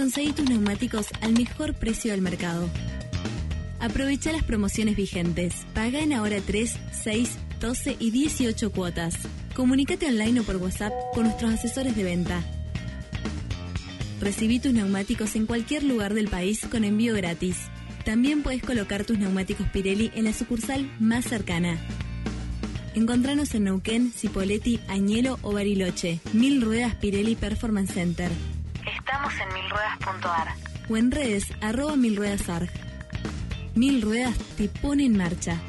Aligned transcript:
conseguí 0.00 0.32
tus 0.32 0.48
neumáticos 0.48 1.08
al 1.20 1.34
mejor 1.34 1.74
precio 1.74 2.12
del 2.12 2.22
mercado. 2.22 2.70
Aprovecha 3.80 4.32
las 4.32 4.42
promociones 4.42 4.96
vigentes. 4.96 5.66
Paga 5.74 6.00
en 6.00 6.14
ahora 6.14 6.38
3, 6.40 6.74
6, 7.02 7.38
12 7.60 7.96
y 7.98 8.10
18 8.10 8.72
cuotas. 8.72 9.14
Comunícate 9.54 10.06
online 10.06 10.40
o 10.40 10.42
por 10.44 10.56
WhatsApp 10.56 10.94
con 11.12 11.24
nuestros 11.24 11.52
asesores 11.52 11.94
de 11.94 12.02
venta. 12.02 12.42
Recibí 14.22 14.58
tus 14.58 14.72
neumáticos 14.72 15.36
en 15.36 15.44
cualquier 15.44 15.82
lugar 15.82 16.14
del 16.14 16.28
país 16.28 16.66
con 16.70 16.84
envío 16.84 17.14
gratis. 17.14 17.58
También 18.02 18.42
puedes 18.42 18.62
colocar 18.62 19.04
tus 19.04 19.18
neumáticos 19.18 19.68
Pirelli 19.68 20.10
en 20.14 20.24
la 20.24 20.32
sucursal 20.32 20.90
más 20.98 21.26
cercana. 21.26 21.78
Encontranos 22.94 23.54
en 23.54 23.64
Neuquén, 23.64 24.12
Cipolletti, 24.12 24.80
Añelo 24.88 25.38
o 25.42 25.52
Bariloche. 25.52 26.20
Mil 26.32 26.62
Ruedas 26.62 26.94
Pirelli 26.94 27.36
Performance 27.36 27.92
Center. 27.92 28.30
Milruedas.ar. 29.70 30.48
O 30.88 30.96
en 30.96 31.10
redes, 31.12 31.44
arroba 31.60 31.94
milruedasarg. 31.94 32.68
Mil 33.76 34.02
Ruedas 34.02 34.36
te 34.56 34.68
pone 34.68 35.04
en 35.04 35.16
marcha. 35.16 35.60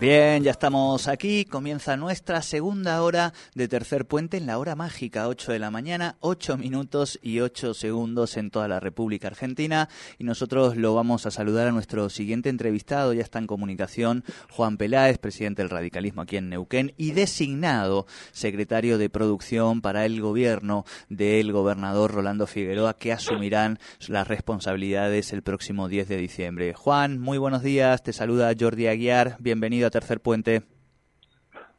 Bien, 0.00 0.44
ya 0.44 0.52
estamos 0.52 1.08
aquí. 1.08 1.44
Comienza 1.44 1.96
nuestra 1.96 2.40
segunda 2.42 3.02
hora 3.02 3.32
de 3.56 3.66
tercer 3.66 4.06
puente 4.06 4.36
en 4.36 4.46
la 4.46 4.58
hora 4.58 4.76
mágica, 4.76 5.26
8 5.26 5.50
de 5.50 5.58
la 5.58 5.72
mañana, 5.72 6.14
8 6.20 6.56
minutos 6.56 7.18
y 7.20 7.40
8 7.40 7.74
segundos 7.74 8.36
en 8.36 8.52
toda 8.52 8.68
la 8.68 8.78
República 8.78 9.26
Argentina. 9.26 9.88
Y 10.16 10.22
nosotros 10.22 10.76
lo 10.76 10.94
vamos 10.94 11.26
a 11.26 11.32
saludar 11.32 11.66
a 11.66 11.72
nuestro 11.72 12.10
siguiente 12.10 12.48
entrevistado. 12.48 13.12
Ya 13.12 13.22
está 13.22 13.40
en 13.40 13.48
comunicación 13.48 14.22
Juan 14.52 14.76
Peláez, 14.76 15.18
presidente 15.18 15.62
del 15.62 15.70
radicalismo 15.70 16.22
aquí 16.22 16.36
en 16.36 16.48
Neuquén 16.48 16.94
y 16.96 17.10
designado 17.10 18.06
secretario 18.30 18.98
de 18.98 19.10
producción 19.10 19.80
para 19.80 20.06
el 20.06 20.20
gobierno 20.20 20.84
del 21.08 21.50
gobernador 21.50 22.12
Rolando 22.12 22.46
Figueroa, 22.46 22.94
que 22.96 23.12
asumirán 23.12 23.80
las 24.06 24.28
responsabilidades 24.28 25.32
el 25.32 25.42
próximo 25.42 25.88
10 25.88 26.06
de 26.06 26.16
diciembre. 26.18 26.72
Juan, 26.74 27.18
muy 27.18 27.38
buenos 27.38 27.64
días. 27.64 28.04
Te 28.04 28.12
saluda 28.12 28.54
Jordi 28.56 28.86
Aguiar. 28.86 29.34
Bienvenido 29.40 29.87
Tercer 29.90 30.20
Puente. 30.20 30.62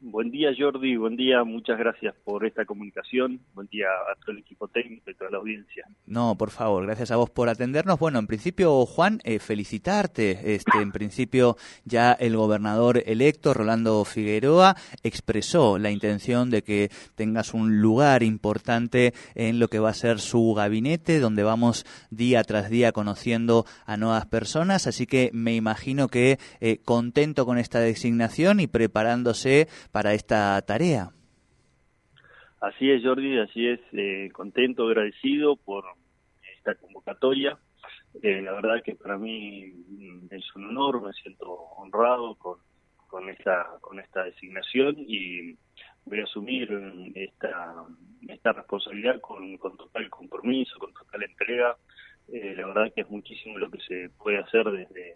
Buen 0.02 0.31
día 0.31 0.52
Jordi, 0.58 0.95
buen 0.95 1.17
día, 1.17 1.44
muchas 1.44 1.78
gracias 1.78 2.16
por 2.23 2.45
esta 2.45 2.64
comunicación, 2.64 3.42
buen 3.53 3.67
día 3.67 3.88
a 4.09 4.16
todo 4.16 4.31
el 4.31 4.38
equipo 4.38 4.69
técnico 4.69 5.11
y 5.11 5.14
toda 5.14 5.30
la 5.30 5.39
audiencia. 5.39 5.86
No, 6.06 6.38
por 6.38 6.52
favor, 6.52 6.86
gracias 6.86 7.11
a 7.11 7.17
vos 7.17 7.30
por 7.30 7.50
atendernos. 7.50 8.00
Bueno, 8.00 8.17
en 8.17 8.25
principio, 8.25 8.86
Juan, 8.86 9.19
eh, 9.25 9.39
felicitarte. 9.39 10.56
Este, 10.56 10.81
en 10.81 10.94
principio, 10.94 11.58
ya 11.83 12.14
el 12.14 12.38
gobernador 12.38 13.03
electo, 13.06 13.53
Rolando 13.53 14.06
Figueroa, 14.06 14.78
expresó 15.03 15.78
la 15.78 15.91
intención 15.91 16.50
de 16.50 16.61
que 16.61 16.89
tengas 17.16 17.53
un 17.53 17.81
lugar 17.81 18.23
importante 18.23 19.13
en 19.36 19.59
lo 19.59 19.67
que 19.67 19.80
va 19.80 19.89
a 19.89 19.94
ser 19.94 20.19
su 20.19 20.53
gabinete, 20.53 21.19
donde 21.19 21.44
vamos 21.44 21.86
día 22.09 22.45
tras 22.45 22.69
día 22.69 22.94
conociendo 22.94 23.66
a 23.86 23.97
nuevas 23.97 24.25
personas. 24.28 24.88
Así 24.88 25.06
que 25.06 25.30
me 25.34 25.56
imagino 25.56 26.08
que 26.08 26.39
eh, 26.61 26.80
contento 26.86 27.45
con 27.45 27.58
esta 27.58 27.81
designación 27.81 28.61
y 28.61 28.67
preparándose 28.67 29.67
para 29.91 30.13
esta 30.13 30.61
tarea. 30.61 31.09
Así 32.61 32.91
es, 32.91 33.03
Jordi, 33.03 33.39
así 33.39 33.67
es, 33.67 33.79
eh, 33.93 34.29
contento, 34.33 34.87
agradecido 34.87 35.55
por 35.55 35.85
esta 36.57 36.75
convocatoria. 36.75 37.57
Eh, 38.21 38.41
la 38.41 38.51
verdad 38.51 38.83
que 38.83 38.95
para 38.95 39.17
mí 39.17 39.67
mm, 39.67 40.27
es 40.31 40.55
un 40.55 40.65
honor, 40.65 41.01
me 41.01 41.13
siento 41.13 41.49
honrado 41.77 42.35
con, 42.35 42.57
con 43.07 43.29
esta 43.29 43.77
con 43.79 43.99
esta 43.99 44.23
designación 44.23 44.95
y 44.97 45.55
voy 46.05 46.19
a 46.19 46.23
asumir 46.23 46.69
esta 47.16 47.85
esta 48.28 48.51
responsabilidad 48.51 49.22
con, 49.22 49.57
con 49.57 49.78
total 49.78 50.09
compromiso, 50.09 50.78
con 50.79 50.94
total 50.94 51.23
entrega. 51.23 51.78
Eh, 52.28 52.55
la 52.57 52.67
verdad 52.67 52.94
que 52.94 53.01
es 53.01 53.09
muchísimo 53.09 53.57
lo 53.57 53.72
que 53.72 53.79
se 53.79 54.09
puede 54.17 54.39
hacer 54.39 54.66
desde 54.66 55.16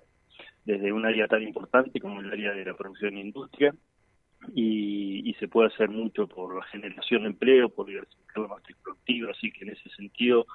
desde 0.64 0.94
un 0.94 1.06
área 1.06 1.28
tan 1.28 1.44
importante 1.44 2.00
como 2.00 2.22
el 2.22 2.32
área 2.32 2.54
de 2.54 2.64
la 2.64 2.74
producción 2.74 3.18
e 3.18 3.22
industria 3.22 3.76
y, 4.54 5.36
se 5.40 5.48
puede 5.48 5.68
hacer 5.68 5.90
mucho 5.90 6.28
por 6.28 6.56
la 6.56 6.64
generación 6.66 7.24
de 7.24 7.30
empleo, 7.30 7.68
por 7.68 7.88
diversificar 7.88 8.44
la 8.44 8.48
matriz 8.48 8.78
productiva, 8.82 9.32
así 9.32 9.52
que 9.52 9.66
en 9.66 9.72
ese 9.72 9.90
sentido 9.90 10.46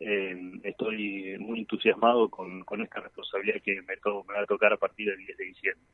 eh, 0.00 0.36
estoy 0.62 1.36
muy 1.38 1.58
entusiasmado 1.58 2.28
con, 2.30 2.62
esta 2.82 3.00
responsabilidad 3.00 3.60
que 3.62 3.82
me, 3.82 3.94
va 4.04 4.42
a 4.42 4.46
tocar 4.46 4.72
a 4.72 4.76
partir 4.76 5.08
del 5.08 5.18
10 5.18 5.36
de 5.36 5.44
diciembre. 5.44 5.84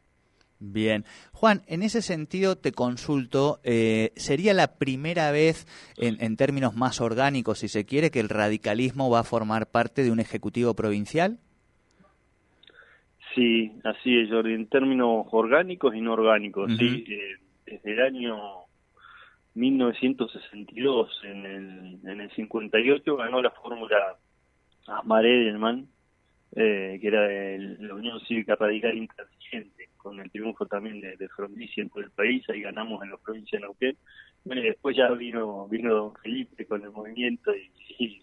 Bien. 0.60 1.04
Juan, 1.32 1.62
en 1.66 1.82
ese 1.82 2.00
sentido 2.00 2.56
te 2.56 2.72
consulto, 2.72 3.58
eh, 3.64 4.12
¿sería 4.14 4.54
la 4.54 4.78
primera 4.78 5.32
vez, 5.32 5.66
en, 5.96 6.16
en, 6.20 6.36
términos 6.36 6.76
más 6.76 7.00
orgánicos, 7.00 7.58
si 7.58 7.68
se 7.68 7.84
quiere, 7.84 8.10
que 8.10 8.20
el 8.20 8.28
radicalismo 8.28 9.10
va 9.10 9.20
a 9.20 9.24
formar 9.24 9.70
parte 9.70 10.04
de 10.04 10.12
un 10.12 10.20
ejecutivo 10.20 10.74
provincial? 10.74 11.38
Sí, 13.34 13.72
así 13.82 14.16
es, 14.16 14.30
Jordi, 14.30 14.54
en 14.54 14.66
términos 14.68 15.26
orgánicos 15.32 15.94
y 15.94 16.00
no 16.00 16.12
orgánicos, 16.12 16.70
sí. 16.78 17.04
Eh, 17.08 17.36
desde 17.66 17.92
el 17.92 18.00
año 18.00 18.36
1962, 19.54 21.20
en 21.24 21.46
el, 21.46 22.00
en 22.08 22.20
el 22.20 22.30
58, 22.32 23.16
ganó 23.16 23.42
la 23.42 23.50
fórmula 23.50 24.16
Asmar 24.86 25.24
Edelman, 25.24 25.88
eh, 26.56 26.98
que 27.00 27.08
era 27.08 27.22
de 27.22 27.76
la 27.80 27.94
Unión 27.94 28.20
Cívica 28.20 28.56
Radical 28.56 28.96
Intransigente, 28.96 29.88
con 29.96 30.20
el 30.20 30.30
triunfo 30.30 30.66
también 30.66 31.00
de, 31.00 31.16
de 31.16 31.28
Frondizi 31.28 31.80
en 31.80 31.90
todo 31.90 32.02
el 32.02 32.10
país, 32.10 32.48
ahí 32.50 32.60
ganamos 32.60 33.02
en 33.02 33.10
la 33.10 33.16
provincia 33.16 33.58
de 33.58 33.62
Neuquén. 33.62 33.96
Bueno, 34.44 34.60
y 34.60 34.66
después 34.66 34.96
ya 34.96 35.08
vino 35.10 35.66
vino 35.68 35.94
don 35.94 36.14
Felipe 36.16 36.66
con 36.66 36.82
el 36.82 36.90
movimiento 36.90 37.50
y 37.98 38.22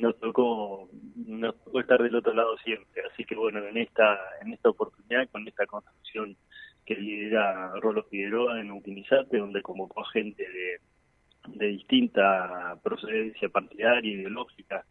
nos 0.00 0.18
tocó 0.18 0.88
nos 1.26 1.62
tocó 1.62 1.80
estar 1.80 2.02
del 2.02 2.14
otro 2.14 2.32
lado 2.32 2.56
siempre 2.58 3.02
así 3.12 3.24
que 3.24 3.34
bueno 3.34 3.58
en 3.66 3.76
esta 3.76 4.18
en 4.42 4.52
esta 4.52 4.70
oportunidad 4.70 5.28
con 5.30 5.46
esta 5.46 5.66
construcción 5.66 6.36
que 6.84 6.94
lidera 6.94 7.72
Rolo 7.80 8.04
Figueroa 8.04 8.60
en 8.60 8.70
Utilizarte 8.70 9.38
donde 9.38 9.62
convocó 9.62 10.04
gente 10.04 10.42
de, 10.42 11.56
de 11.58 11.66
distinta 11.66 12.78
procedencia 12.82 13.48
partidaria 13.48 14.12
ideológica 14.12 14.84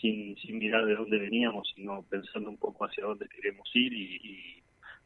sin 0.00 0.36
sin 0.38 0.58
mirar 0.58 0.84
de 0.86 0.96
dónde 0.96 1.18
veníamos 1.18 1.70
sino 1.74 2.02
pensando 2.02 2.50
un 2.50 2.56
poco 2.56 2.84
hacia 2.84 3.04
dónde 3.04 3.28
queremos 3.28 3.68
ir 3.74 3.92
y, 3.92 4.16
y 4.22 4.62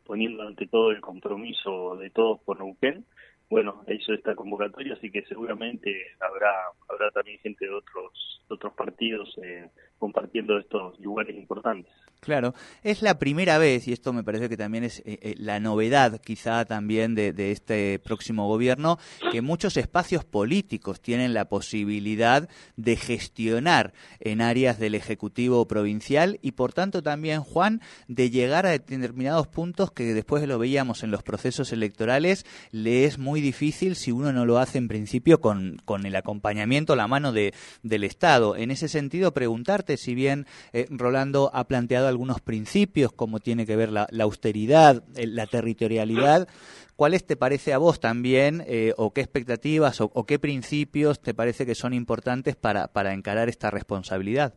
poniendo 0.06 0.44
ante 0.44 0.66
todo 0.66 0.92
el 0.92 1.00
compromiso 1.00 1.96
de 1.96 2.10
todos 2.10 2.40
por 2.40 2.58
Neuquén. 2.58 3.04
Bueno, 3.48 3.84
hizo 3.88 4.12
esta 4.12 4.34
convocatoria, 4.34 4.94
así 4.94 5.10
que 5.10 5.22
seguramente 5.26 5.94
habrá 6.20 6.52
habrá 6.88 7.10
también 7.10 7.38
gente 7.40 7.66
de 7.66 7.74
otros 7.74 8.42
otros 8.48 8.72
partidos 8.74 9.36
eh, 9.42 9.68
compartiendo 9.98 10.58
estos 10.58 10.98
lugares 11.00 11.36
importantes. 11.36 11.92
Claro, 12.20 12.54
es 12.82 13.02
la 13.02 13.18
primera 13.18 13.58
vez, 13.58 13.86
y 13.86 13.92
esto 13.92 14.12
me 14.12 14.24
parece 14.24 14.48
que 14.48 14.56
también 14.56 14.84
es 14.84 15.00
eh, 15.00 15.18
eh, 15.22 15.34
la 15.38 15.60
novedad 15.60 16.20
quizá 16.20 16.64
también 16.64 17.14
de, 17.14 17.32
de, 17.32 17.52
este 17.52 17.98
próximo 17.98 18.48
gobierno, 18.48 18.98
que 19.30 19.42
muchos 19.42 19.76
espacios 19.76 20.24
políticos 20.24 21.00
tienen 21.00 21.34
la 21.34 21.44
posibilidad 21.44 22.48
de 22.76 22.96
gestionar 22.96 23.92
en 24.18 24.40
áreas 24.40 24.78
del 24.78 24.94
Ejecutivo 24.94 25.68
provincial 25.68 26.38
y 26.42 26.52
por 26.52 26.72
tanto 26.72 27.02
también, 27.02 27.42
Juan, 27.42 27.80
de 28.08 28.30
llegar 28.30 28.66
a 28.66 28.70
determinados 28.70 29.46
puntos 29.46 29.92
que 29.92 30.14
después 30.14 30.46
lo 30.48 30.58
veíamos 30.58 31.04
en 31.04 31.10
los 31.10 31.22
procesos 31.22 31.72
electorales, 31.72 32.44
le 32.72 33.04
es 33.04 33.18
muy 33.18 33.40
difícil 33.40 33.94
si 33.94 34.10
uno 34.10 34.32
no 34.32 34.46
lo 34.46 34.58
hace 34.58 34.78
en 34.78 34.88
principio 34.88 35.40
con, 35.40 35.76
con 35.84 36.06
el 36.06 36.16
acompañamiento, 36.16 36.96
la 36.96 37.08
mano 37.08 37.32
de, 37.32 37.54
del 37.82 38.04
Estado. 38.04 38.56
En 38.56 38.70
ese 38.70 38.88
sentido, 38.88 39.32
preguntarte 39.32 39.85
si 39.96 40.14
bien 40.14 40.46
eh, 40.72 40.86
Rolando 40.90 41.50
ha 41.54 41.64
planteado 41.68 42.08
algunos 42.08 42.40
principios, 42.40 43.12
como 43.12 43.38
tiene 43.38 43.66
que 43.66 43.76
ver 43.76 43.90
la, 43.92 44.08
austeridad, 44.20 45.04
la 45.14 45.46
territorialidad, 45.46 46.48
¿cuáles 46.96 47.26
te 47.26 47.36
parece 47.36 47.72
a 47.72 47.78
vos 47.78 48.00
también, 48.00 48.62
eh, 48.66 48.92
o 48.96 49.12
qué 49.12 49.20
expectativas 49.20 50.00
o, 50.00 50.26
qué 50.26 50.38
principios 50.38 51.20
te 51.20 51.34
parece 51.34 51.66
que 51.66 51.74
son 51.74 51.92
importantes 51.92 52.56
para, 52.56 52.88
para 52.88 53.12
encarar 53.12 53.48
esta 53.48 53.70
responsabilidad? 53.70 54.54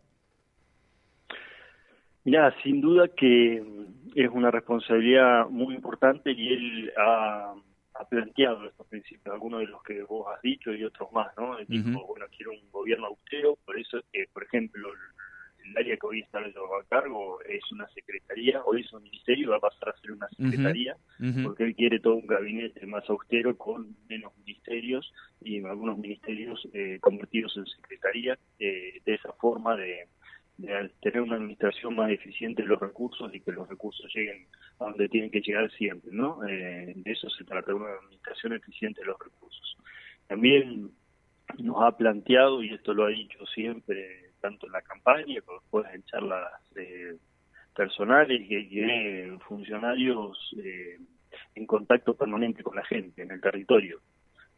Mira, 2.23 2.55
sin 2.63 2.81
duda 2.81 3.07
que 3.09 3.63
es 4.15 4.29
una 4.31 4.51
responsabilidad 4.51 5.47
muy 5.49 5.75
importante 5.75 6.31
y 6.31 6.53
él 6.53 6.91
ha 6.97 7.53
ha 7.99 8.05
planteado 8.05 8.65
estos 8.65 8.87
principios, 8.87 9.33
algunos 9.33 9.59
de 9.59 9.67
los 9.67 9.83
que 9.83 10.01
vos 10.03 10.25
has 10.33 10.41
dicho 10.41 10.73
y 10.73 10.85
otros 10.85 11.11
más, 11.11 11.27
¿no? 11.37 11.57
Dijo, 11.67 12.05
bueno, 12.07 12.25
quiero 12.35 12.51
un 12.51 12.71
gobierno 12.71 13.07
austero, 13.07 13.57
por 13.65 13.77
eso 13.77 13.97
es 13.97 14.05
que, 14.13 14.25
por 14.31 14.43
ejemplo, 14.43 14.89
el, 15.69 15.77
área 15.77 15.97
que 15.97 16.07
hoy 16.07 16.19
está 16.21 16.39
yo 16.53 16.75
a 16.75 16.83
cargo 16.85 17.41
es 17.41 17.61
una 17.71 17.87
secretaría, 17.89 18.61
hoy 18.65 18.81
es 18.81 18.93
un 18.93 19.03
ministerio, 19.03 19.51
va 19.51 19.57
a 19.57 19.61
pasar 19.61 19.89
a 19.89 20.01
ser 20.01 20.11
una 20.11 20.27
secretaría, 20.29 20.97
porque 21.43 21.63
él 21.63 21.75
quiere 21.75 21.99
todo 21.99 22.15
un 22.15 22.27
gabinete 22.27 22.85
más 22.85 23.09
austero 23.09 23.57
con 23.57 23.95
menos 24.07 24.35
ministerios 24.37 25.11
y 25.41 25.63
algunos 25.63 25.97
ministerios 25.97 26.67
eh, 26.73 26.97
convertidos 27.01 27.55
en 27.57 27.65
secretaría, 27.65 28.37
eh, 28.59 29.01
de 29.05 29.13
esa 29.13 29.31
forma 29.33 29.75
de 29.75 30.07
de 30.59 30.91
tener 31.01 31.21
una 31.21 31.37
administración 31.37 31.95
más 31.95 32.11
eficiente 32.11 32.61
de 32.61 32.67
los 32.67 32.79
recursos 32.79 33.33
y 33.33 33.39
que 33.39 33.51
los 33.51 33.67
recursos 33.69 34.05
lleguen 34.13 34.45
a 34.79 34.85
donde 34.85 35.07
tienen 35.07 35.31
que 35.31 35.39
llegar 35.39 35.71
siempre, 35.71 36.11
¿no? 36.11 36.45
Eh, 36.45 36.93
de 36.95 37.11
eso 37.11 37.29
se 37.29 37.45
trata, 37.45 37.67
de 37.67 37.75
una 37.75 37.91
administración 38.03 38.53
eficiente 38.53 38.99
de 38.99 39.07
los 39.07 39.17
recursos. 39.19 39.77
También 40.27 40.91
nos 41.57 41.77
ha 41.81 41.95
planteado, 41.95 42.61
y 42.61 42.73
esto 42.73 42.93
lo 42.93 43.05
ha 43.05 43.09
dicho 43.09 43.45
siempre, 43.47 44.28
tanto 44.39 44.65
en 44.65 44.73
la 44.73 44.81
campaña 44.81 45.41
como 45.41 45.59
después 45.59 45.85
en 45.93 46.03
charlas 46.03 46.51
eh, 46.75 47.15
personales, 47.75 48.47
que 48.47 48.63
tiene 48.63 49.37
funcionarios 49.47 50.55
eh, 50.63 50.97
en 51.55 51.65
contacto 51.65 52.15
permanente 52.15 52.63
con 52.63 52.75
la 52.75 52.85
gente 52.85 53.21
en 53.21 53.31
el 53.31 53.41
territorio. 53.41 53.99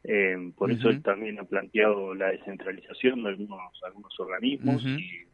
Eh, 0.03 0.51
por 0.57 0.71
eso 0.71 0.89
él 0.89 1.03
también 1.03 1.39
ha 1.39 1.43
planteado 1.43 2.15
la 2.15 2.31
descentralización 2.31 3.21
de 3.23 3.29
algunos, 3.29 3.83
algunos 3.83 4.19
organismos 4.19 4.83
y, 4.83 5.27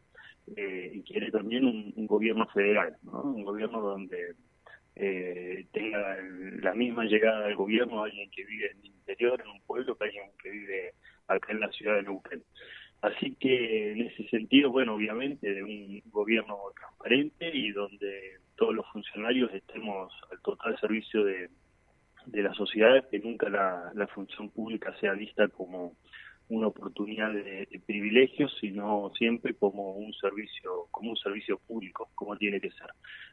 eh, 0.56 1.02
quiere 1.06 1.30
también 1.30 1.64
un, 1.64 2.06
gobierno 2.06 2.46
federal, 2.48 2.96
un 3.04 3.44
gobierno 3.44 3.80
donde 3.80 4.34
eh, 4.94 5.66
tenga 5.72 6.16
la 6.60 6.74
misma 6.74 7.04
llegada 7.04 7.46
al 7.46 7.54
gobierno 7.54 8.02
alguien 8.02 8.30
que 8.30 8.44
vive 8.44 8.70
en 8.70 8.78
el 8.78 8.86
interior, 8.86 9.40
en 9.40 9.50
un 9.50 9.60
pueblo, 9.62 9.96
que 9.96 10.04
alguien 10.04 10.24
que 10.42 10.50
vive 10.50 10.94
acá 11.28 11.52
en 11.52 11.60
la 11.60 11.70
ciudad 11.72 11.96
de 11.96 12.02
Neuquén. 12.02 12.42
Así 13.00 13.36
que 13.36 13.92
en 13.92 14.00
ese 14.02 14.26
sentido, 14.28 14.70
bueno, 14.70 14.94
obviamente 14.94 15.54
de 15.54 15.62
un 15.62 16.02
gobierno 16.10 16.58
transparente 16.76 17.50
y 17.54 17.70
donde 17.70 18.38
todos 18.56 18.74
los 18.74 18.86
funcionarios 18.88 19.52
estemos 19.54 20.12
al 20.32 20.40
total 20.40 20.78
servicio 20.80 21.24
de, 21.24 21.48
de 22.26 22.42
la 22.42 22.52
sociedad, 22.54 23.08
que 23.08 23.20
nunca 23.20 23.48
la, 23.48 23.92
la 23.94 24.06
función 24.08 24.50
pública 24.50 24.94
sea 24.98 25.12
vista 25.12 25.46
como 25.48 25.94
una 26.48 26.68
oportunidad 26.68 27.32
de, 27.32 27.66
privilegios, 27.86 28.56
sino 28.60 29.10
siempre 29.16 29.54
como 29.54 29.92
un 29.92 30.12
servicio, 30.14 30.86
como 30.90 31.10
un 31.10 31.16
servicio 31.16 31.58
público, 31.58 32.08
como 32.14 32.36
tiene 32.36 32.60
que 32.60 32.70
ser. 32.70 32.88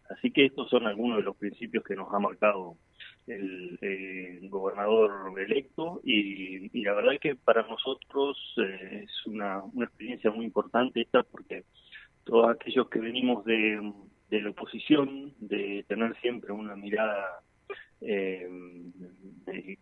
Así 0.10 0.32
que 0.32 0.46
estos 0.46 0.70
son 0.70 0.86
algunos 0.86 1.18
de 1.18 1.24
los 1.24 1.36
principios 1.38 1.84
que 1.84 1.96
nos 1.96 2.14
ha 2.14 2.20
marcado 2.20 2.78
el, 3.28 4.48
gobernador 4.50 5.40
electo 5.40 6.02
y, 6.04 6.82
la 6.84 6.94
verdad 6.94 7.14
que 7.20 7.36
para 7.36 7.64
nosotros 7.64 8.38
eh, 8.58 9.04
es 9.04 9.26
una, 9.26 9.64
una 9.64 9.86
experiencia 9.86 10.32
muy 10.32 10.46
importante 10.46 11.02
esta 11.02 11.24
porque 11.24 11.64
todos 12.24 12.50
aquellos 12.50 12.90
que 12.90 13.00
venimos 13.00 13.44
de, 13.46 13.94
de 14.30 14.42
la 14.42 14.50
oposición, 14.52 15.34
de 15.40 15.84
tener 15.88 16.16
siempre 16.22 16.52
una 16.54 16.76
mirada 16.76 17.42
eh, 18.02 18.50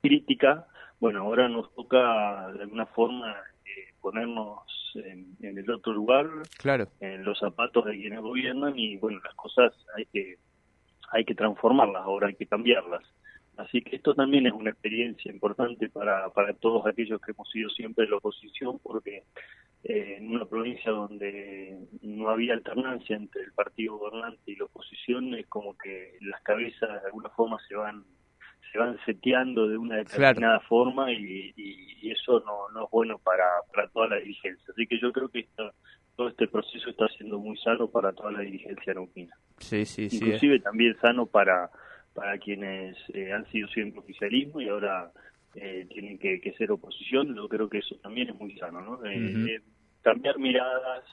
crítica, 0.02 0.68
bueno, 1.00 1.22
ahora 1.22 1.50
nos 1.50 1.74
toca 1.76 2.52
de 2.54 2.62
alguna 2.62 2.86
forma 2.86 3.36
eh, 3.66 3.94
ponernos 4.02 4.60
en, 4.96 5.36
el 5.42 5.70
otro 5.70 5.94
lugar, 5.94 6.28
claro. 6.58 6.88
en 7.00 7.24
los 7.24 7.40
zapatos 7.40 7.86
de 7.86 7.94
quienes 7.94 8.22
gobiernan 8.22 8.78
y 8.78 8.98
bueno, 8.98 9.20
las 9.24 9.36
cosas 9.36 9.74
hay 9.96 10.06
que 10.06 10.38
hay 11.12 11.26
que 11.26 11.36
transformarlas, 11.36 12.04
ahora 12.04 12.28
hay 12.28 12.36
que 12.36 12.48
cambiarlas. 12.48 13.04
Así 13.58 13.82
que 13.82 13.96
esto 13.96 14.16
también 14.16 14.48
es 14.48 14.54
una 14.54 14.72
experiencia 14.72 15.32
importante 15.32 15.90
para, 15.90 16.30
para 16.30 16.54
todos 16.54 16.86
aquellos 16.88 17.22
que 17.22 17.32
hemos 17.32 17.50
sido 17.52 17.70
siempre 17.70 18.06
de 18.06 18.12
la 18.12 18.18
oposición, 18.18 18.80
porque 18.80 19.24
eh, 19.84 20.16
en 20.18 20.34
una 20.34 20.46
provincia 20.46 20.92
donde 20.92 21.78
no 22.02 22.30
había 22.30 22.54
alternancia 22.54 23.16
entre 23.16 23.44
el 23.44 23.52
partido 23.52 23.98
gobernante 23.98 24.42
y 24.52 24.56
la 24.56 24.66
oposición, 24.66 25.36
es 25.36 25.46
como 25.48 25.78
que 25.78 26.18
las 26.22 26.42
cabezas 26.42 27.02
de 27.02 27.08
alguna 27.08 27.30
forma 27.30 27.58
se 27.68 27.76
van 27.76 28.04
se 28.72 28.80
van 28.80 28.98
seteando 29.06 29.68
de 29.68 29.78
una 29.78 29.98
determinada 29.98 30.60
forma 30.62 31.12
y, 31.12 31.54
eso 32.04 32.42
no, 32.42 32.70
no 32.74 32.86
es 32.86 32.92
bueno 32.92 33.18
para, 33.18 33.46
para 33.74 33.88
toda 33.88 34.10
la 34.10 34.16
dirigencia. 34.18 34.66
Así 34.72 34.86
que 34.86 35.00
yo 35.00 35.12
creo 35.14 35.30
que 35.30 35.48
todo 36.16 36.28
este 36.28 36.48
proceso 36.48 36.90
está 36.90 37.08
siendo 37.10 37.40
muy 37.40 37.58
sano 37.58 37.88
para 37.88 38.12
toda 38.12 38.32
la 38.32 38.42
dirigencia 38.42 38.94
neuquina. 38.94 39.36
Sí, 39.58 39.86
sí, 39.86 40.10
sí. 40.10 40.18
Inclusive 40.18 40.60
también 40.60 40.96
sano 41.00 41.26
para, 41.26 41.72
para 42.14 42.38
quienes 42.38 42.98
eh, 43.14 43.32
han 43.32 43.50
sido 43.52 43.68
siempre 43.70 44.00
oficialismo 44.00 44.62
y 44.62 44.70
ahora 44.70 45.12
eh, 45.56 45.86
tienen 45.90 46.18
que, 46.18 46.54
ser 46.58 46.72
oposición. 46.72 47.36
Yo 47.36 47.48
creo 47.48 47.70
que 47.70 47.80
eso 47.80 47.96
también 48.02 48.30
es 48.30 48.36
muy 48.36 48.56
sano, 48.58 48.82
¿no? 48.82 49.06
Eh, 49.06 49.62
cambiar 50.02 50.38
miradas, 50.38 51.04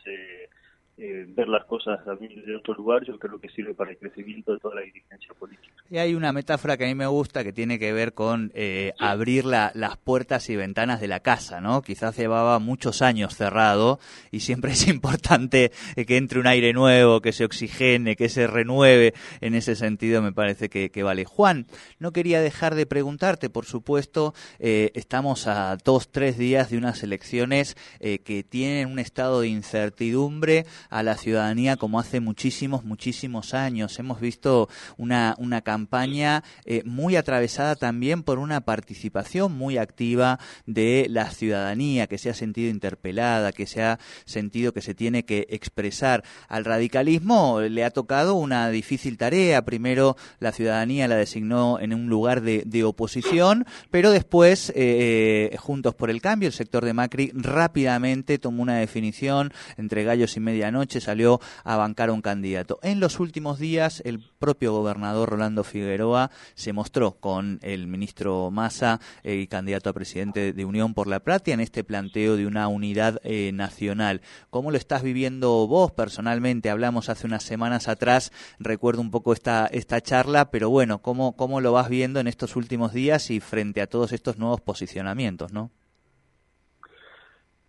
eh, 1.02 1.24
ver 1.34 1.48
las 1.48 1.64
cosas 1.64 2.04
también 2.04 2.44
de 2.44 2.54
otro 2.56 2.74
lugar, 2.74 3.02
yo 3.06 3.18
creo 3.18 3.40
que 3.40 3.48
sirve 3.48 3.72
para 3.72 3.90
el 3.90 3.96
crecimiento 3.96 4.52
de 4.52 4.58
toda 4.58 4.74
la 4.74 4.80
dirigencia 4.82 5.32
política. 5.32 5.72
Y 5.88 5.96
hay 5.96 6.14
una 6.14 6.30
metáfora 6.30 6.76
que 6.76 6.84
a 6.84 6.88
mí 6.88 6.94
me 6.94 7.06
gusta 7.06 7.42
que 7.42 7.54
tiene 7.54 7.78
que 7.78 7.90
ver 7.94 8.12
con 8.12 8.52
eh, 8.54 8.92
abrir 8.98 9.46
las 9.46 9.96
puertas 9.96 10.50
y 10.50 10.56
ventanas 10.56 11.00
de 11.00 11.08
la 11.08 11.20
casa, 11.20 11.62
¿no? 11.62 11.80
Quizás 11.80 12.18
llevaba 12.18 12.58
muchos 12.58 13.00
años 13.00 13.34
cerrado 13.34 13.98
y 14.30 14.40
siempre 14.40 14.72
es 14.72 14.88
importante 14.88 15.72
eh, 15.96 16.04
que 16.04 16.18
entre 16.18 16.38
un 16.38 16.46
aire 16.46 16.74
nuevo, 16.74 17.22
que 17.22 17.32
se 17.32 17.46
oxigene, 17.46 18.14
que 18.14 18.28
se 18.28 18.46
renueve. 18.46 19.14
En 19.40 19.54
ese 19.54 19.76
sentido 19.76 20.20
me 20.20 20.32
parece 20.32 20.68
que, 20.68 21.02
vale. 21.02 21.24
Juan, 21.24 21.64
no 21.98 22.12
quería 22.12 22.42
dejar 22.42 22.74
de 22.74 22.84
preguntarte, 22.84 23.48
por 23.48 23.64
supuesto, 23.64 24.34
estamos 24.58 25.46
a 25.46 25.78
dos, 25.82 26.10
tres 26.10 26.36
días 26.36 26.68
de 26.68 26.76
unas 26.76 27.02
elecciones 27.02 27.76
que 28.00 28.44
tienen 28.46 28.90
un 28.90 28.98
estado 28.98 29.40
de 29.40 29.48
incertidumbre 29.48 30.66
a 30.90 31.02
la 31.02 31.16
ciudadanía 31.16 31.76
como 31.76 31.98
hace 31.98 32.20
muchísimos, 32.20 32.84
muchísimos 32.84 33.54
años. 33.54 33.98
Hemos 33.98 34.20
visto 34.20 34.68
una, 34.96 35.34
una 35.38 35.62
campaña 35.62 36.42
eh, 36.64 36.82
muy 36.84 37.16
atravesada 37.16 37.76
también 37.76 38.22
por 38.22 38.38
una 38.38 38.60
participación 38.60 39.52
muy 39.52 39.78
activa 39.78 40.38
de 40.66 41.06
la 41.08 41.30
ciudadanía 41.30 42.06
que 42.06 42.18
se 42.18 42.30
ha 42.30 42.34
sentido 42.34 42.70
interpelada, 42.70 43.52
que 43.52 43.66
se 43.66 43.82
ha 43.82 43.98
sentido 44.24 44.72
que 44.72 44.82
se 44.82 44.94
tiene 44.94 45.24
que 45.24 45.46
expresar. 45.50 46.24
Al 46.48 46.64
radicalismo 46.64 47.60
le 47.60 47.84
ha 47.84 47.90
tocado 47.90 48.34
una 48.34 48.68
difícil 48.70 49.16
tarea. 49.16 49.64
Primero 49.64 50.16
la 50.40 50.52
ciudadanía 50.52 51.08
la 51.08 51.16
designó 51.16 51.78
en 51.80 51.94
un 51.94 52.08
lugar 52.08 52.42
de, 52.42 52.80
oposición, 52.80 53.66
pero 53.90 54.10
después, 54.10 54.70
eh, 54.70 55.50
eh, 55.52 55.56
Juntos 55.58 55.94
por 55.94 56.08
el 56.08 56.22
Cambio, 56.22 56.46
el 56.46 56.54
sector 56.54 56.82
de 56.82 56.94
Macri 56.94 57.30
rápidamente 57.34 58.38
tomó 58.38 58.62
una 58.62 58.76
definición 58.76 59.52
entre 59.76 60.02
gallos 60.02 60.36
y 60.36 60.40
medianoche 60.40 60.79
noche 60.80 61.00
salió 61.00 61.40
a 61.64 61.76
bancar 61.76 62.10
un 62.10 62.22
candidato. 62.22 62.78
En 62.82 63.00
los 63.00 63.20
últimos 63.20 63.58
días, 63.58 64.02
el 64.04 64.18
propio 64.38 64.72
gobernador 64.72 65.30
Rolando 65.30 65.62
Figueroa 65.62 66.30
se 66.54 66.72
mostró 66.72 67.12
con 67.20 67.58
el 67.62 67.86
ministro 67.86 68.50
Massa 68.50 69.00
y 69.22 69.46
candidato 69.46 69.90
a 69.90 69.92
presidente 69.92 70.52
de 70.52 70.64
Unión 70.64 70.94
por 70.94 71.06
la 71.06 71.20
Plata 71.20 71.52
en 71.52 71.60
este 71.60 71.84
planteo 71.84 72.36
de 72.36 72.46
una 72.46 72.68
unidad 72.68 73.20
eh, 73.24 73.52
nacional. 73.52 74.22
¿Cómo 74.50 74.70
lo 74.70 74.78
estás 74.78 75.02
viviendo 75.02 75.66
vos 75.66 75.92
personalmente? 75.92 76.70
Hablamos 76.70 77.08
hace 77.08 77.26
unas 77.26 77.42
semanas 77.42 77.88
atrás, 77.88 78.32
recuerdo 78.58 79.00
un 79.00 79.10
poco 79.10 79.32
esta, 79.32 79.66
esta 79.66 80.00
charla, 80.00 80.50
pero 80.50 80.70
bueno, 80.70 81.02
¿cómo, 81.02 81.36
¿cómo 81.36 81.60
lo 81.60 81.72
vas 81.72 81.88
viendo 81.88 82.20
en 82.20 82.26
estos 82.26 82.56
últimos 82.56 82.92
días 82.92 83.30
y 83.30 83.40
frente 83.40 83.82
a 83.82 83.86
todos 83.86 84.12
estos 84.12 84.38
nuevos 84.38 84.60
posicionamientos, 84.60 85.52
no? 85.52 85.70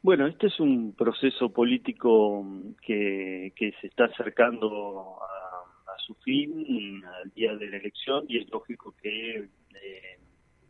Bueno, 0.04 0.26
este 0.26 0.48
es 0.48 0.60
un 0.60 0.96
proceso 0.96 1.54
político 1.54 2.44
que, 2.82 3.54
que 3.56 3.72
se 3.80 3.88
está 3.88 4.06
acercando 4.06 5.18
a, 5.22 6.00
su 6.00 6.16
fin 6.16 7.04
al 7.06 7.30
día 7.30 7.56
de 7.56 7.70
la 7.70 7.78
elección 7.78 8.26
y 8.28 8.40
es 8.40 8.50
lógico 8.50 8.96
que 9.00 9.38
eh, 9.38 10.20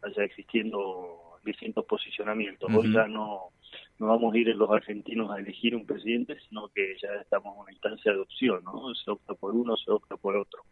vaya 0.01 0.25
existiendo 0.25 1.39
distintos 1.45 1.85
posicionamientos. 1.85 2.69
Hoy 2.75 2.91
ya 2.91 3.07
no, 3.07 3.51
no 3.99 4.07
vamos 4.07 4.33
a 4.33 4.37
ir 4.37 4.47
los 4.47 4.69
argentinos 4.69 5.31
a 5.31 5.39
elegir 5.39 5.73
un 5.73 5.85
presidente, 5.85 6.37
sino 6.49 6.67
que 6.67 6.97
ya 7.01 7.13
estamos 7.21 7.55
en 7.55 7.61
una 7.61 7.71
instancia 7.71 8.11
de 8.11 8.19
opción, 8.19 8.61
¿no? 8.65 8.93
Se 8.93 9.09
opta 9.09 9.33
por 9.35 9.55
uno, 9.55 9.77
se 9.77 9.89
opta 9.89 10.17
por 10.17 10.35
otro. 10.35 10.63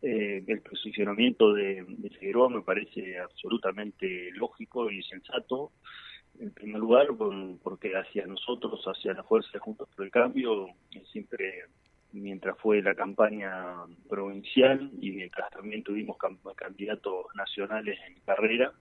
Eh, 0.00 0.44
el 0.46 0.60
posicionamiento 0.60 1.52
de, 1.52 1.84
de 1.88 2.10
Figueroa 2.10 2.48
me 2.48 2.62
parece 2.62 3.18
absolutamente 3.18 4.30
lógico 4.34 4.88
y 4.92 5.02
sensato 5.02 5.72
en 6.40 6.50
primer 6.52 6.80
lugar, 6.80 7.08
porque 7.62 7.96
hacia 7.96 8.26
nosotros, 8.26 8.82
hacia 8.86 9.14
la 9.14 9.22
Fuerza 9.22 9.58
Juntos 9.58 9.88
por 9.94 10.04
el 10.04 10.10
Cambio, 10.10 10.68
siempre, 11.10 11.64
mientras 12.12 12.58
fue 12.58 12.82
la 12.82 12.94
campaña 12.94 13.84
provincial 14.08 14.90
y 15.00 15.12
mientras 15.12 15.50
también 15.50 15.82
tuvimos 15.82 16.16
candidatos 16.56 17.26
nacionales 17.34 17.98
en 18.06 18.20
carrera, 18.24 18.72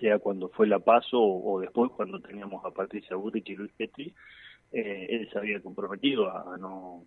sea 0.00 0.18
cuando 0.18 0.48
fue 0.48 0.66
la 0.66 0.78
PASO 0.78 1.20
o, 1.20 1.60
después 1.60 1.90
cuando 1.92 2.20
teníamos 2.20 2.64
a 2.64 2.70
Patricia 2.70 3.16
Burrich 3.16 3.48
y 3.48 3.56
Luis 3.56 3.72
Petri, 3.76 4.14
eh, 4.72 5.06
él 5.08 5.28
se 5.32 5.38
había 5.38 5.60
comprometido 5.60 6.30
a, 6.30 6.56
no 6.58 7.06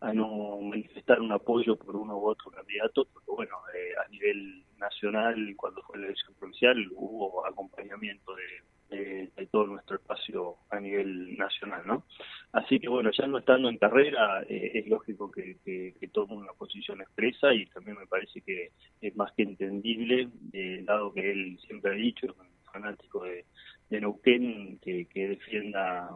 a 0.00 0.12
no 0.12 0.58
manifestar 0.60 1.20
un 1.20 1.32
apoyo 1.32 1.76
por 1.76 1.96
uno 1.96 2.16
u 2.16 2.28
otro 2.28 2.50
candidato, 2.50 3.06
porque 3.12 3.30
bueno, 3.30 3.56
eh, 3.74 3.92
a 4.04 4.08
nivel 4.08 4.64
nacional, 4.78 5.36
cuando 5.56 5.82
fue 5.82 5.98
la 5.98 6.06
elección 6.06 6.34
provincial, 6.34 6.76
hubo 6.94 7.44
acompañamiento 7.44 8.34
de 8.36 8.42
de, 8.90 9.30
todo 9.50 9.66
nuestro 9.66 9.96
espacio 9.96 10.56
a 10.70 10.80
nivel 10.80 11.36
nacional, 11.36 11.82
¿no? 11.86 12.04
Así 12.52 12.80
que 12.80 12.88
bueno, 12.88 13.10
ya 13.10 13.26
no 13.26 13.38
estando 13.38 13.68
en 13.68 13.78
carrera, 13.78 14.42
eh, 14.48 14.72
es 14.74 14.86
lógico 14.86 15.30
que, 15.30 15.56
que, 15.64 16.08
tome 16.12 16.34
una 16.34 16.52
posición 16.52 17.00
expresa 17.00 17.52
y 17.52 17.66
también 17.66 17.98
me 17.98 18.06
parece 18.06 18.40
que 18.40 18.72
es 19.00 19.16
más 19.16 19.32
que 19.32 19.42
entendible, 19.42 20.28
eh, 20.52 20.82
dado 20.84 21.12
que 21.12 21.30
él 21.30 21.58
siempre 21.66 21.92
ha 21.92 21.94
dicho, 21.94 22.34
fanático 22.72 23.24
de, 23.24 23.44
de 23.90 24.00
Neuquén, 24.00 24.78
que, 24.78 25.06
que 25.06 25.28
defienda 25.28 26.10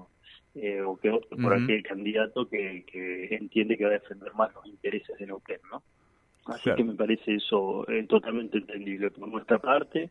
eh, 0.54 0.82
o 0.82 0.96
que 0.96 1.10
opte 1.10 1.36
por 1.36 1.54
aquel 1.54 1.82
candidato 1.82 2.48
que, 2.48 2.84
que, 2.86 3.34
entiende 3.34 3.76
que 3.76 3.84
va 3.84 3.90
a 3.90 3.94
defender 3.94 4.34
más 4.34 4.52
los 4.54 4.66
intereses 4.66 5.18
de 5.18 5.26
Neuquén, 5.26 5.60
¿no? 5.70 5.82
Así 6.46 6.70
que 6.74 6.84
me 6.84 6.94
parece 6.94 7.36
eso 7.36 7.88
eh, 7.88 8.04
totalmente 8.08 8.58
entendible 8.58 9.10
por 9.10 9.28
nuestra 9.28 9.58
parte. 9.58 10.10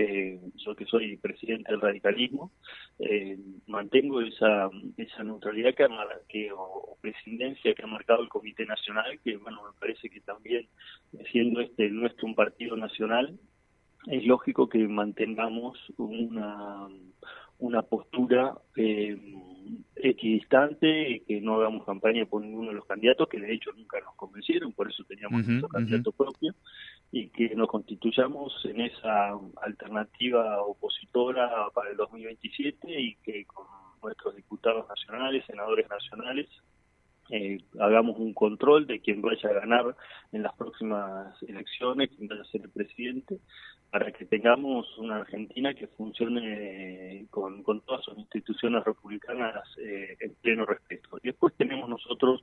Eh, 0.00 0.38
yo 0.64 0.76
que 0.76 0.84
soy 0.84 1.16
presidente 1.16 1.72
del 1.72 1.80
radicalismo, 1.80 2.52
eh, 3.00 3.36
mantengo 3.66 4.20
esa, 4.20 4.70
esa 4.96 5.24
neutralidad 5.24 5.74
que, 5.74 5.88
que 6.28 6.52
o, 6.52 6.96
presidencia 7.00 7.74
que 7.74 7.82
ha 7.82 7.88
marcado 7.88 8.22
el 8.22 8.28
Comité 8.28 8.64
Nacional, 8.64 9.18
que 9.24 9.36
bueno, 9.38 9.60
me 9.64 9.76
parece 9.80 10.08
que 10.08 10.20
también, 10.20 10.68
siendo 11.32 11.60
este 11.60 11.90
nuestro 11.90 12.28
un 12.28 12.36
partido 12.36 12.76
nacional, 12.76 13.36
es 14.06 14.24
lógico 14.24 14.68
que 14.68 14.86
mantengamos 14.86 15.76
una, 15.96 16.86
una 17.58 17.82
postura 17.82 18.54
eh, 18.76 19.18
equidistante, 19.96 21.24
que 21.26 21.40
no 21.40 21.56
hagamos 21.56 21.84
campaña 21.84 22.24
por 22.24 22.42
ninguno 22.42 22.68
de 22.68 22.76
los 22.76 22.86
candidatos, 22.86 23.28
que 23.28 23.40
de 23.40 23.52
hecho 23.52 23.72
nunca 23.72 23.98
nos 24.00 24.14
convencieron, 24.14 24.72
por 24.72 24.88
eso 24.88 25.02
teníamos 25.08 25.44
nuestro 25.44 25.68
candidato 25.68 26.12
propio, 26.12 26.54
y 27.10 27.28
que 27.28 27.54
nos 27.54 27.68
constituyamos 27.68 28.52
en 28.66 28.82
esa 28.82 29.30
alternativa 29.62 30.62
opositora 30.62 31.68
para 31.74 31.90
el 31.90 31.96
2027 31.96 33.00
y 33.00 33.14
que 33.16 33.44
con 33.46 33.66
nuestros 34.02 34.36
diputados 34.36 34.86
nacionales, 34.88 35.44
senadores 35.46 35.88
nacionales, 35.88 36.48
eh, 37.30 37.58
hagamos 37.78 38.18
un 38.18 38.32
control 38.32 38.86
de 38.86 39.00
quién 39.00 39.20
vaya 39.20 39.50
a 39.50 39.52
ganar 39.52 39.96
en 40.32 40.42
las 40.42 40.54
próximas 40.54 41.34
elecciones, 41.42 42.10
quién 42.16 42.28
vaya 42.28 42.42
a 42.42 42.46
ser 42.46 42.62
el 42.62 42.70
presidente, 42.70 43.38
para 43.90 44.12
que 44.12 44.26
tengamos 44.26 44.86
una 44.98 45.16
Argentina 45.16 45.74
que 45.74 45.88
funcione 45.88 47.26
con, 47.30 47.62
con 47.62 47.80
todas 47.82 48.04
sus 48.04 48.18
instituciones 48.18 48.84
republicanas 48.84 49.64
eh, 49.78 50.16
en 50.20 50.34
pleno 50.36 50.66
respeto. 50.66 51.18
Y 51.22 51.28
después 51.28 51.54
tenemos 51.56 51.88
nosotros 51.88 52.42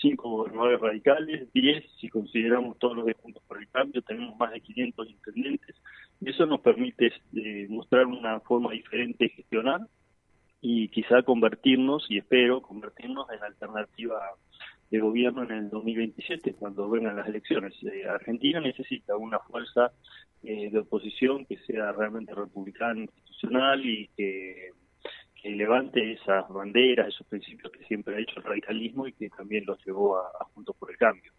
cinco 0.00 0.28
gobernadores 0.30 0.80
radicales, 0.80 1.52
diez 1.52 1.84
si 2.00 2.08
consideramos 2.08 2.78
todos 2.78 2.96
los 2.96 3.06
de 3.06 3.14
Juntos 3.14 3.42
por 3.46 3.58
el 3.58 3.68
Cambio, 3.68 4.02
tenemos 4.02 4.36
más 4.38 4.52
de 4.52 4.60
500 4.60 5.08
intendentes, 5.10 5.76
y 6.20 6.30
eso 6.30 6.46
nos 6.46 6.60
permite 6.60 7.12
eh, 7.34 7.66
mostrar 7.68 8.06
una 8.06 8.40
forma 8.40 8.72
diferente 8.72 9.24
de 9.24 9.30
gestionar 9.30 9.80
y 10.60 10.88
quizá 10.88 11.22
convertirnos, 11.22 12.06
y 12.10 12.18
espero 12.18 12.60
convertirnos 12.62 13.26
en 13.30 13.42
alternativa 13.42 14.20
de 14.90 14.98
gobierno 14.98 15.44
en 15.44 15.52
el 15.52 15.70
2027, 15.70 16.54
cuando 16.54 16.90
vengan 16.90 17.16
las 17.16 17.28
elecciones. 17.28 17.74
Eh, 17.84 18.08
Argentina 18.08 18.60
necesita 18.60 19.16
una 19.16 19.38
fuerza 19.38 19.92
eh, 20.42 20.70
de 20.70 20.78
oposición 20.80 21.46
que 21.46 21.58
sea 21.58 21.92
realmente 21.92 22.34
republicana, 22.34 23.00
institucional 23.00 23.84
y 23.86 24.08
que, 24.16 24.70
levante 25.44 26.12
esas 26.12 26.48
banderas, 26.48 27.08
esos 27.08 27.26
principios 27.26 27.72
que 27.72 27.84
siempre 27.84 28.16
ha 28.16 28.20
hecho 28.20 28.38
el 28.38 28.44
radicalismo 28.44 29.06
y 29.06 29.12
que 29.12 29.30
también 29.30 29.64
los 29.66 29.78
llevó 29.84 30.18
a, 30.18 30.44
Juntos 30.54 30.76
por 30.78 30.90
el 30.90 30.96
Cambio. 30.96 31.32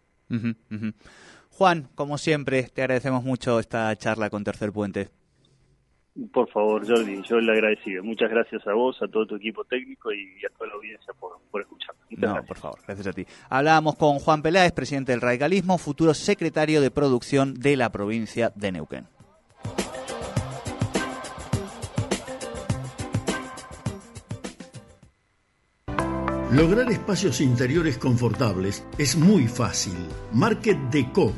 Juan, 1.50 1.88
como 1.94 2.18
siempre, 2.18 2.62
te 2.64 2.82
agradecemos 2.82 3.22
mucho 3.22 3.60
esta 3.60 3.94
charla 3.96 4.30
con 4.30 4.42
Tercer 4.42 4.72
Puente. 4.72 5.08
Por 6.32 6.50
favor, 6.50 6.86
Jordi, 6.86 7.22
yo 7.22 7.40
le 7.40 7.52
agradecido. 7.52 8.04
Muchas 8.04 8.30
gracias 8.30 8.66
a 8.66 8.74
vos, 8.74 9.00
a 9.00 9.08
todo 9.08 9.26
tu 9.26 9.36
equipo 9.36 9.64
técnico 9.64 10.12
y 10.12 10.44
a 10.44 10.50
toda 10.56 10.68
la 10.68 10.74
audiencia 10.74 11.14
por, 11.18 11.40
por 11.50 11.62
escucharme. 11.62 12.00
no, 12.10 12.44
por 12.44 12.58
favor, 12.58 12.78
gracias 12.86 13.06
a 13.06 13.12
ti. 13.12 13.24
Hablábamos 13.48 13.96
con 13.96 14.18
Juan 14.18 14.42
Peláez, 14.42 14.72
presidente 14.72 15.12
del 15.12 15.22
radicalismo, 15.22 15.78
futuro 15.78 16.12
secretario 16.12 16.82
de 16.82 16.90
producción 16.90 17.54
de 17.54 17.76
la 17.76 17.90
provincia 17.90 18.52
de 18.54 18.72
Neuquén. 18.72 19.06
Lograr 26.52 26.92
espacios 26.92 27.40
interiores 27.40 27.96
confortables 27.96 28.84
es 28.98 29.16
muy 29.16 29.48
fácil. 29.48 29.94
Market 30.34 30.76
Deco 30.90 31.32